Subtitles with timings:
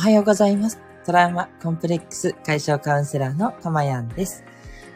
[0.00, 0.80] おはようございます。
[1.04, 4.44] トラウマコンプレックス解消カウンセラーのかまやんです。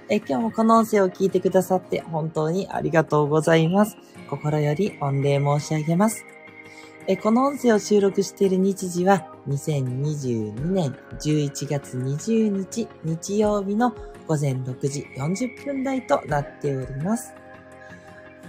[0.09, 3.99] え今日もこの音声を聞いてくださって本当にありがとうございます。
[4.31, 6.25] 心より御礼申し上げます。
[7.07, 13.95] えこの音声を収録している日時は2022年11月20日日曜日の
[14.27, 17.35] 午前6時40分台となっております。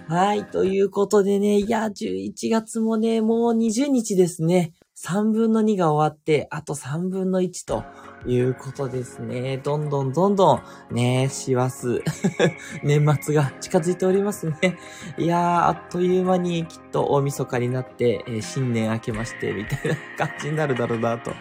[0.08, 0.46] はい。
[0.46, 4.72] ということでね、いや、11月もね、もう20日ですね。
[5.05, 7.84] 3分の2が終わって、あと3分の1と
[8.26, 9.58] いうことですね。
[9.59, 12.02] どんどんどんどん、ね、師走、
[12.82, 14.80] 年末が近づいておりますね。
[15.20, 21.32] いやー、あっという間にきっと大晦日になって、えー、新年明けまして、みたいな感じになるだろうなと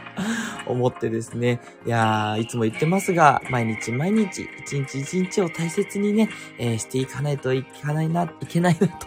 [0.66, 1.58] 思ってですね。
[1.86, 9.06] いやー、いつも言ってますが、毎日毎日、一日一日を大切にね、えー、していかないといかないな、いけないな、と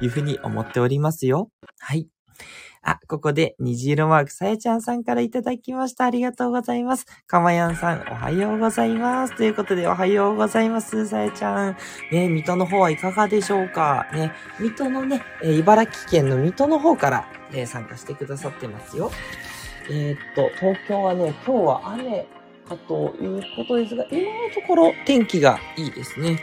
[0.00, 1.50] いうふうに思っておりますよ。
[1.78, 2.08] はい。
[2.84, 6.04] あ、ここで虹色マークさやちゃんさんからいただきました。
[6.04, 7.06] ありがとうございます。
[7.26, 9.36] かまやんさん、おはようございます。
[9.36, 11.06] ということで、おはようございます。
[11.06, 11.76] さやちゃん。
[12.10, 14.06] ね、水戸の方はいかがでしょうか？
[14.12, 19.12] ね、水戸のね、え茨城県の水戸の方から、え参加してくださってますよ。
[19.88, 22.26] えー、っと、東京はね、今日は雨
[22.68, 26.40] かということですが、今のところ天気がいいですね。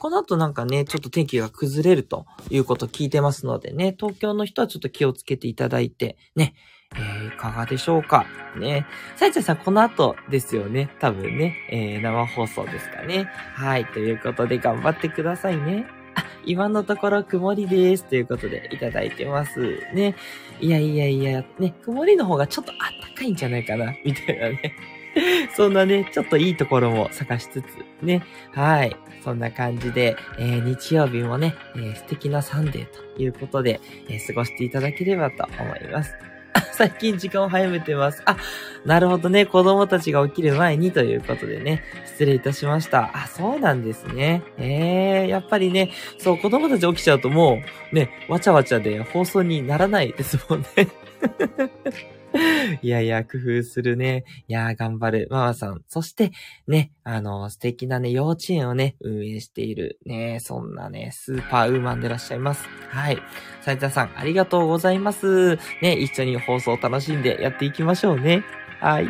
[0.00, 6.54] この後なんかね、ちょっと天気が崩れるということ聞いてますのでね、東京の人はちょっと気をつけていただいて、ね、
[6.94, 8.26] えー、いかがでしょうか
[8.56, 8.86] ね。
[9.16, 10.90] さいちゃんさん、この後ですよね。
[11.00, 13.30] 多分ね、えー、生放送ですかね。
[13.54, 13.86] はい。
[13.86, 15.86] ということで、頑張ってくださいね。
[16.14, 18.04] あ、今のところ曇りです。
[18.04, 19.60] ということで、いただいてます
[19.92, 20.14] ね。
[20.60, 22.78] いやいやいや、ね、曇りの方がちょっとあっ
[23.14, 24.74] たかいんじゃないかな、みたいなね。
[25.56, 27.64] そんなね、ちょっといいところも探しつつ、
[28.02, 28.22] ね。
[28.52, 28.96] はい。
[29.22, 36.14] そんな感じで、えー、日曜日もね、えー、素敵なサンデーということで、えー、過ごしていただければと思います。
[36.72, 38.22] 最近時間を早めてます。
[38.24, 38.36] あ、
[38.84, 39.46] なるほどね。
[39.46, 41.82] 子供たちが起きる前にということでね。
[42.06, 43.10] 失礼いたしました。
[43.14, 44.42] あ、そうなんですね。
[44.58, 47.60] ええー、やっぱりね、そう、子供たち起きちゃうとも
[47.92, 50.88] う、ね、わちゃわちゃで放送にならないですもんね。
[52.82, 54.24] いやいや、工夫するね。
[54.48, 55.82] いや、頑張るママさん。
[55.88, 56.32] そして、
[56.66, 62.66] ね、あの、素敵なね、幼稚園をね、運営している、ね、そんなね、スーパーウーマンでいらっしゃいます。
[62.88, 63.18] はい。
[63.62, 65.56] 斉田さん、ありがとうございます。
[65.82, 68.44] ね、一緒に放送を楽しんでやっていきましょうね。
[68.80, 69.08] はい。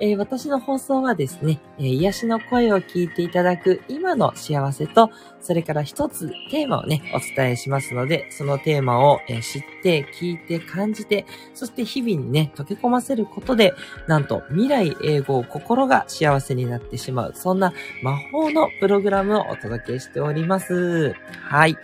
[0.00, 13.74] えー、私の放送はですね、えー、癒しの声を聞いていただく今の幸せと、それから一つテーマをね、お伝えしますので、そのテーマを、えー、知って、聞いて、感じて、そして日々にね、溶け込ませることで、
[14.06, 17.72] なんと未来英語を心が幸せになってしまう、そんな
[18.02, 21.14] 魔法のプログラムをお届けしております。
[21.42, 21.76] はい。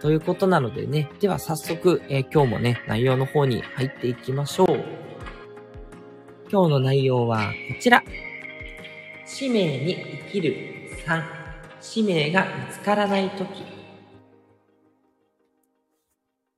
[0.00, 5.09] ということなのでね、では早速、え今日もね、内容の方に入っていきましょう。
[6.52, 8.02] 今日の内容はこちら。
[9.24, 9.94] 使命に
[10.26, 10.56] 生きる
[11.06, 11.22] 3。
[11.80, 13.62] 使命が見つからないとき。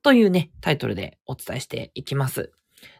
[0.02, 2.52] というね、タイトルでお伝えしていきます。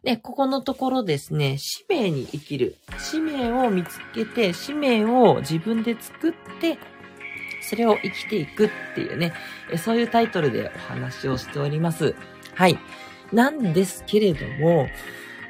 [0.03, 2.77] で、ここのところですね、使命に生きる。
[2.99, 6.77] 使命を見つけて、使命を自分で作って、
[7.63, 9.33] それを生きていくっていうね、
[9.79, 12.15] そういうタイトルでお話をしております。
[12.55, 12.79] はい。
[13.33, 14.89] なんですけれども、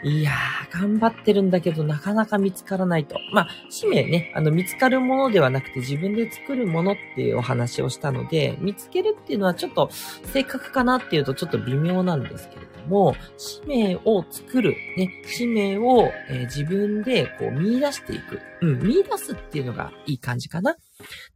[0.04, 3.16] いやー、頑張ってるんだけど、なかなか見つからないと。
[3.32, 9.90] まあ、使命ね、あの、見つかるものではなくて自分で作るものっていうお話をしたので、見つけるっていうのはちょっと
[10.32, 18.40] 正確かなっていうとちょっと微妙なんですけれども、使命を作る、ね、使命を、えー、自分でこう見出していく。
[18.60, 20.76] うん、見出すっていうのがいい感じかな。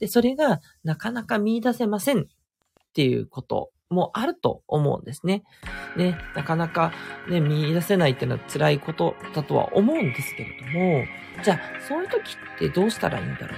[0.00, 2.24] で、それがなかなか見出せませんっ
[2.94, 5.42] ていうこともあると思うんですね。
[5.96, 6.92] ね、なかなか
[7.28, 11.04] ね、見出せないっていうのは辛いことだとは思うんですけれども、
[11.42, 13.48] じゃあ、そういう時ってどうしたらいいんだろう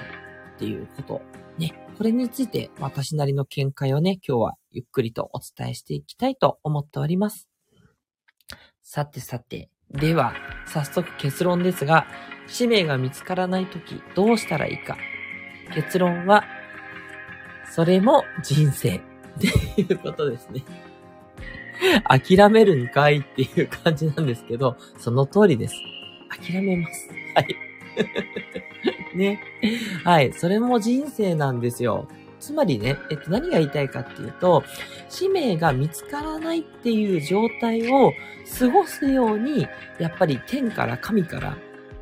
[0.57, 1.23] っていうこと。
[1.59, 7.49] ね、これについて私なりの見解をね、今日はゆっくりとお伝えしていきたいと思っております。
[8.83, 10.35] さてさて、では、
[10.67, 12.07] 早速結論ですが、
[12.47, 14.97] 使命が見つからない時どうしたらいいか。
[15.75, 16.45] 結論は、
[17.71, 19.08] それも人生。
[19.39, 20.65] っていうことですね。
[22.05, 25.75] 諦めるんかいっていう感じなんですけど、その通りです。
[26.29, 27.09] 諦めます。
[27.35, 27.57] はい。
[29.17, 29.41] ね。
[30.05, 30.33] はい。
[30.33, 32.09] それも人生なんですよ。
[32.41, 34.65] つまりね、えっと、何が言いたいかっていうと、
[35.09, 38.13] 使命が見つからないっていう状態を
[38.59, 39.67] 過ごすように、
[39.99, 41.57] やっぱり天から神から、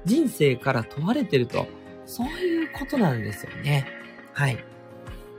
[0.05, 1.67] 人生から問われてると、
[2.05, 3.87] そういうことなんですよね。
[4.33, 4.59] はい。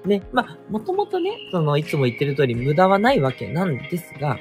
[0.07, 4.37] ね、まあ、もともとね、その、いつも言ってる通り無駄はないわけなんですが、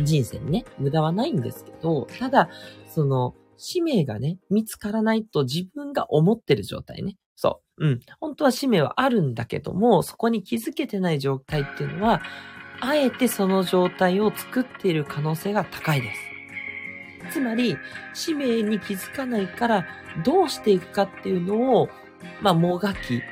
[0.00, 2.48] 人生にね、無駄はないんですけど、ただ、
[2.88, 7.16] その、使命がね、見つからないと自分が思ってる状態ね。
[7.36, 7.86] そう。
[7.86, 8.00] うん。
[8.20, 12.22] 本当は使命はあるんだけども、そこに気づけてない状態っていうのは、
[12.80, 16.20] あえてその状態を作っている可能性が高いです。
[17.30, 17.76] つまり、
[18.14, 19.86] 使命に気づかないから、
[20.24, 21.88] どうしていくかっていうのを、
[22.40, 23.22] まあ、もがき、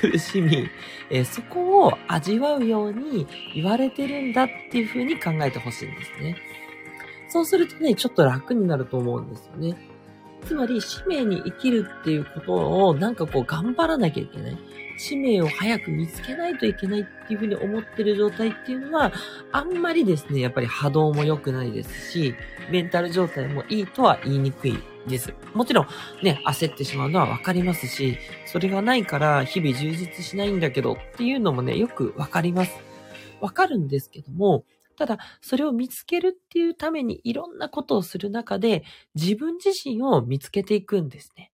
[0.00, 0.68] 苦しみ、
[1.10, 6.36] えー、そこを味わうように言われてるんだっていうふうに考えてほしいんですね。
[7.28, 9.76] そうするとね、ちょっと楽になると思うんですよね。
[10.40, 14.58] つまり、使命に生きるっていうことをなんかこう頑張らなきゃいけない。
[15.00, 19.12] 使命を早く見つけないといけないっていうふうに思ってる状態っていうのは、
[19.50, 22.34] あんまりですね、やっぱり波動も良くないですし、
[22.70, 24.78] メンタル状態もいいとは言いにくい
[25.08, 25.32] です。
[25.54, 25.86] もちろん
[26.22, 32.72] ね、焦ってしまうのはわかりますし、それがないから日々充実しないんだけどっていうのもね、よくわかります。
[33.40, 34.64] わかるんですけども、
[35.00, 41.52] ただ、それを見つけるっていうためにいろんなことをする中で、自分自身を見つけていくんですね。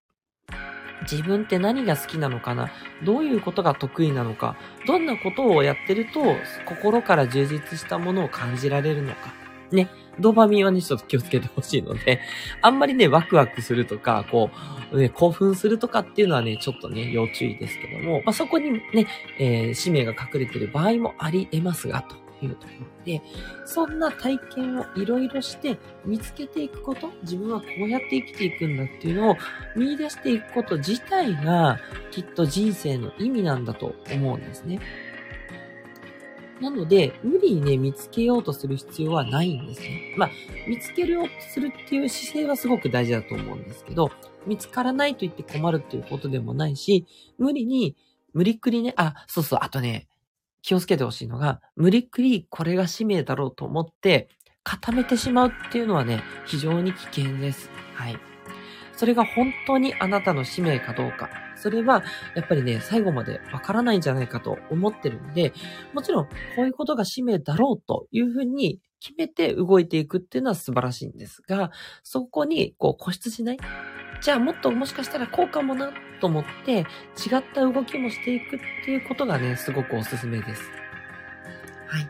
[1.09, 2.69] 自分って何が好きなのかな？
[3.05, 4.57] どういうことが得意なのか？
[4.85, 6.19] どんなことをやってると
[6.65, 9.33] 心から充実したものを感じられるのか？
[9.71, 9.87] ね。
[10.19, 12.19] ドーパミンはね、ちょっと気をつけてほしいので、
[12.61, 14.49] あんまりね、ワクワクするとか、こ
[14.91, 19.05] う、ね、興奮するとかっていうのはね、ちょっとね、要注意ですけども、まあ、そこにね、
[19.39, 22.15] えー、使命が隠れてる場合もあり得ますが、と。
[22.45, 23.21] いうところで、
[23.65, 29.35] そんな体験をいろいろして見つけていくこと、自分はこうやって生きていくんだっていうのを
[29.75, 31.79] 見出していくこと自体が
[32.11, 34.79] きっと人生の意味なんだと思うんですね。
[36.61, 40.15] なので、無理にね、見つけようとする必要はないんですね。
[40.17, 40.29] まあ、
[40.67, 44.11] 見つけようとするっていう姿勢はすごく大事だと思うんですけど、
[44.47, 47.05] 見つからないと言って困るっていうことでもないし、
[47.37, 47.95] 無理に、
[48.33, 50.07] 無理くりね、あ、そうそう、あとね、
[50.67, 54.27] 気をつけてほしいのが、無理くりこれが使命だろうと思って
[54.63, 57.69] 固めてしまうっていうのはね、非常に危険です。
[57.93, 58.17] はい。
[58.91, 61.29] それが本当にあなたの使命かどうか。
[61.57, 62.03] それは、
[62.35, 65.53] やっぱりね、最後までわからないんじゃないかと思ってるんで、
[65.93, 71.71] もちろん、こういうことが使命だろうというふうに決めて動いていくっていうのは素晴らしいんですが、
[72.03, 73.57] そこに、こう、固執しない。
[74.21, 76.83] じゃあもっともしかしたらこうかもなと思って違
[77.37, 80.63] った動きもしていくっていうことがね、すごくおすすめです。
[81.87, 82.09] はい。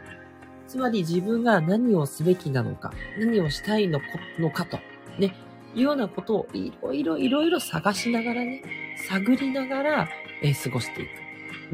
[0.68, 4.80] つまり自分が何をすべきなのか、何をしたいのかと、
[5.20, 5.36] ね、
[5.76, 8.64] いうようなことをいろいろいろいろ探しながらね、
[9.08, 10.10] 探りながら、
[10.42, 11.10] え過ごしていく。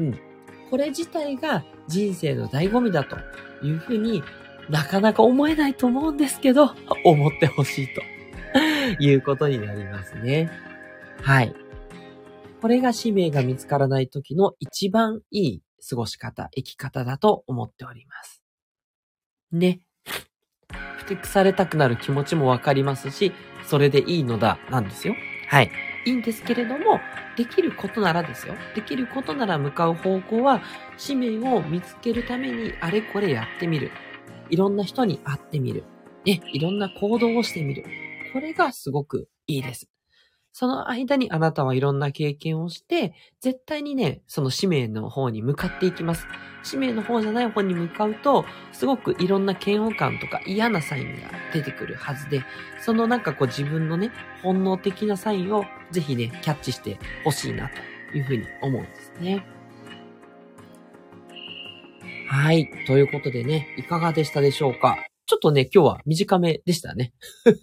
[0.00, 0.18] うん。
[0.70, 3.16] これ自体が人生の醍醐味だと
[3.64, 4.22] いうふうに
[4.68, 6.74] なかなか思えないと思うんですけど、
[7.04, 8.02] 思ってほしいと
[9.02, 10.50] いうことになりますね。
[11.22, 11.54] はい。
[12.60, 18.42] これが使命が見つからない時の一番いい過ごし方、生き方だと思っております。
[19.52, 19.80] ね。
[20.96, 23.32] ふてくされたくなる気持ちもわかりますし、
[23.66, 25.14] それでいいのだ、なんですよ。
[25.48, 25.70] はい。
[26.06, 27.00] いいんですけれども、
[27.36, 28.54] できることならですよ。
[28.74, 30.62] できることなら向かう方向は、
[30.96, 33.90] 使命を見つけるためにあれこれやってみる。
[34.50, 35.84] いろんな人に会ってみる。
[36.24, 37.84] ね、いろんな行動をしてみる。
[38.32, 39.88] これがすごくいいです。
[40.56, 46.28] その間にあなたはいろんな経験をして、絶対にね、その使命の方に向かっていきます。
[46.62, 52.44] 使命の方じゃない方に向かうと、すごくいろんな嫌悪感とか嫌なサインが出てくるはずで、
[52.80, 54.12] そのなんかこう自分のね、
[54.44, 57.68] 本能的なサインをぜひね、キャッチしてほしいな
[58.12, 59.44] というふうに思うんですね。
[62.28, 62.70] はい。
[62.86, 64.98] ということでね、いかがでしたでしょうか？
[65.26, 67.14] ちょっとね、今日は短めでしたね。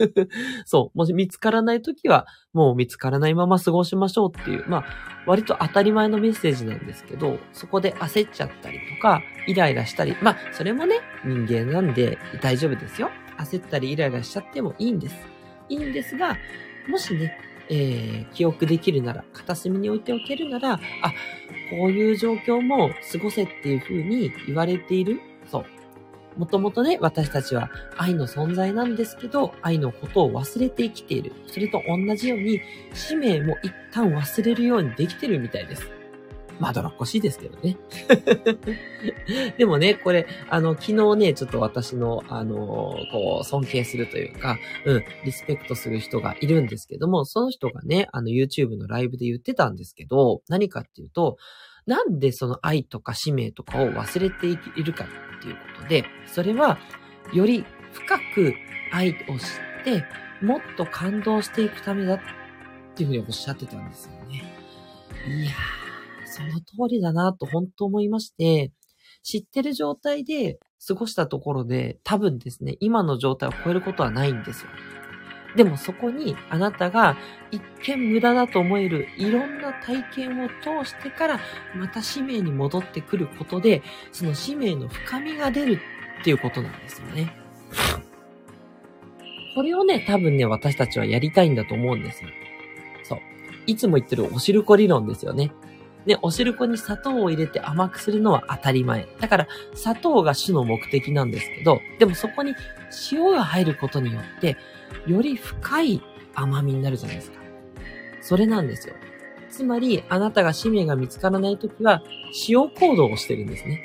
[0.66, 0.98] そう。
[0.98, 4.86] もし見つからないときは、もう見つからないまま過ごしましょうっていう、まあ、
[5.28, 13.12] 割と当たり前のメッセージなんですけど、そこで焦っちゃったりとか、イライラしたり、まあ、それもね、人間なんで大丈夫ですよ。
[13.38, 15.16] 焦ったりイライラしちゃってもいいんです。
[15.70, 16.38] いいんですが、
[16.88, 17.38] もしね、
[17.70, 20.80] えー、記憶できるなら、片隅に置いておけるなら、あ、
[21.70, 25.22] こういう状況も過ごせっていう風に言われている。
[26.38, 31.34] もともとね、私たちは愛の存在なんですけど、愛のことを忘れて生きている。
[31.48, 32.62] それと同じように、
[32.94, 36.02] 使命も一旦忘れるようにできてるみたいです。
[36.62, 37.76] まどろっこしいですけどね。
[39.58, 51.38] でもね、これ、あの、昨日ね、ちょっと私の、あの、こう、尊敬するというか、うん、リスペクトする人がいるんですけども、その人がね、あの、YouTube のライブで言ってたんですけど、何かっていうと、
[51.92, 56.80] なんでその愛とか使命とかを忘れているかっていうことで、それは、
[57.34, 58.54] より深く
[58.94, 59.18] 愛を知っ
[59.84, 60.06] て、
[60.42, 62.20] もっと感動していくためだっ
[62.96, 64.42] ていうふうにおっしゃってたんですよね。
[65.28, 65.54] いやー、
[66.28, 68.72] その通りだなと本当思いまして、
[69.22, 74.70] 知ってる状態で、過ごしたところで多分ですね、今の状態を超えることはないんですよ。
[75.56, 77.18] でもそこにあなたが
[77.52, 77.62] 一
[77.96, 81.40] 見無駄だと思えるいろんな体験を通してから
[81.76, 83.82] また使命に戻ってくることで、
[84.12, 85.80] その使命の深みが出る
[86.22, 87.36] っていうことなんですよね。
[89.54, 92.30] これをね、多分ね、私たちはやりたいんだと思うんですよ。
[93.04, 93.20] そう。
[93.68, 95.52] いつも言ってるおしるこ理論ですよね。
[96.06, 99.08] ね、おしるこに砂糖を入れて甘くするのは当たり前。
[99.20, 102.56] だから、砂糖が主の目的なんですけど、でもそこに
[103.12, 104.58] 塩が入ることによって、
[105.08, 106.02] より深い
[106.34, 107.40] 甘みになるじゃないですか。
[108.22, 108.96] それなんですよ。
[109.50, 112.02] つまり、あなたが使命が見つからないときは、
[112.48, 113.84] 塩行動をしてるんですね。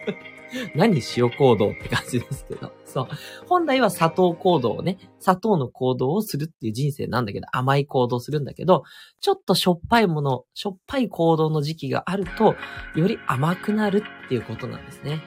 [0.74, 2.72] 何塩行動って感じですけど。
[2.98, 3.08] そう。
[3.46, 8.82] 本来は砂糖行動をね、砂糖の行動をするっていう人生なんだけど、甘い行動するんだけど、
[9.20, 12.56] ちょっとしょっぱいもの、しょっぱい行動の時期があると、
[12.96, 15.22] より甘くなるっていうことなんですね。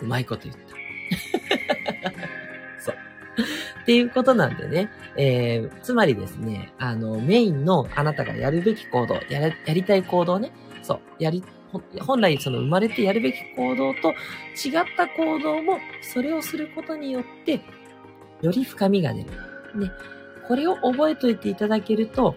[0.00, 0.60] うまいこと言った。
[2.78, 2.94] そう。
[3.82, 4.90] っていうことなんでね。
[5.16, 10.52] えー、つまりですね、あの、メインのあなたがやるべき行動、ややりたい行動ね。
[10.82, 11.00] そう。
[11.18, 11.42] やり
[12.00, 17.60] 本来その生まれてやるべき行動と違った行動も、それをすることによって、
[18.42, 19.30] より深みが出る。
[19.74, 19.90] ね。
[20.46, 22.34] これを覚えておいていただけると、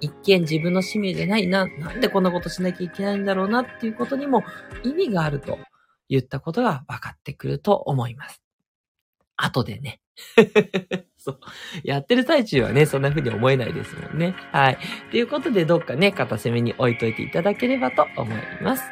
[0.00, 4.44] 一見自分の使命じゃないな、なんでこんなことしなきゃいけないんだろうなっていうことにも
[4.84, 5.58] 意味があると
[6.08, 8.42] 言ったことが分かってくると思います。
[9.36, 10.00] 後でね。
[11.18, 11.40] そう。
[11.82, 14.34] やってる最中はね、そんな風に思えないですもんね。
[14.52, 14.78] はい。
[15.10, 18.84] ということで、どっかね、片攻めに置いといていただければと思います。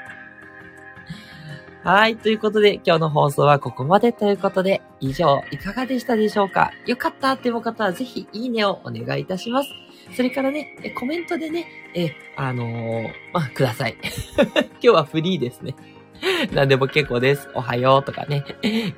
[1.85, 2.17] はい。
[2.17, 6.73] ということで、今日の放送はここまでということで、以上、いかがでしたでしょうか？
[6.87, 9.69] よかったって思う方は、ぜひ、いいねをお願いいたします。
[10.17, 13.97] それからね、コメントでね、え、あのー、まあ、ください。
[14.39, 15.75] 今日はフリーですね。
[16.55, 17.49] 何でも結構です。
[17.55, 18.45] おはようとかね。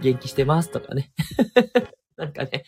[0.00, 1.10] 元気してますとかね。
[2.16, 2.64] なんかね、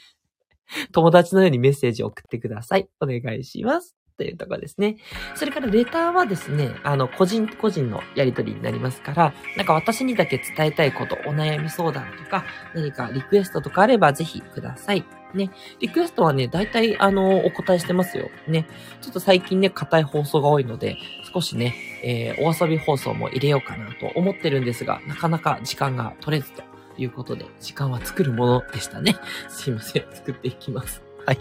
[0.92, 2.88] 友達のようにメッセージを送ってください。
[3.00, 3.96] お願いします。
[4.16, 4.96] というところですね。
[5.34, 15.04] それからレターはですね、あの、個人個人のやりとりになりますから、なんか私にだけ伝えたいこと、お悩み相談とか、何かリクエストとかあればぜひください。
[15.34, 15.50] ね。
[15.80, 18.30] リクエストはね、大体、あの、お答えしてますよ。
[18.48, 18.66] ね。
[19.02, 20.96] ちょっと最近ね、硬い放送が多いので、
[21.32, 26.62] 少しね、えー、お遊び放送も入れようかなと思ってるんですが、なかなか時間が取れずと
[26.98, 29.16] いうことで、時間は作るものでしたね。
[29.48, 30.04] すいません。
[30.10, 31.02] 作っていきます。
[31.24, 31.38] はい。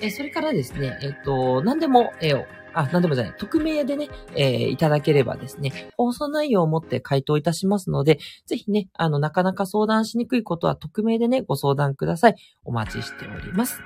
[0.00, 12.36] えそれからですね、えっ、と、何でも絵を、あ、何でもじゃない、匿名でね、えー、いただければですね、放送内容をもって回答いたしますので、ぜひね、あの、なかなか相談しにくいことは匿名でね、ご相談ください。
[12.64, 13.82] お待ちしております。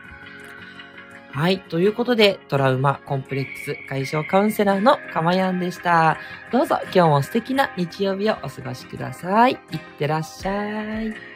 [1.33, 1.61] はい。
[1.61, 6.19] ということで、トラウマコンプレックス解消カウンセラーのかまやんでした。
[6.53, 9.53] どうぞ今日も素敵な日曜日をお過ごしください。
[9.53, 9.59] いっ
[9.99, 11.32] てらっしゃい。